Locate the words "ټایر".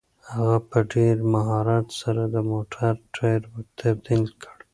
3.15-3.41